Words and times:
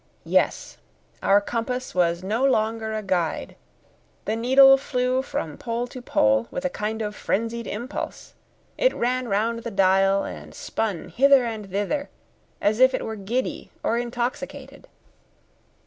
Yes: 0.25 0.79
our 1.21 1.39
compass 1.39 1.93
was 1.93 2.23
no 2.23 2.43
longer 2.43 2.95
a 2.95 3.03
guide; 3.03 3.55
the 4.25 4.35
needle 4.35 4.75
flew 4.75 5.21
from 5.21 5.59
pole 5.59 5.85
to 5.85 6.01
pole 6.01 6.47
with 6.49 6.65
a 6.65 6.71
kind 6.71 7.03
of 7.03 7.15
frenzied 7.15 7.67
impulse; 7.67 8.33
it 8.79 8.95
ran 8.95 9.27
round 9.27 9.59
the 9.59 9.69
dial, 9.69 10.23
and 10.23 10.55
spun 10.55 11.09
hither 11.09 11.45
and 11.45 11.69
thither 11.69 12.09
as 12.59 12.79
if 12.79 12.95
it 12.95 13.05
were 13.05 13.15
giddy 13.15 13.69
or 13.83 13.99
intoxicated. 13.99 14.87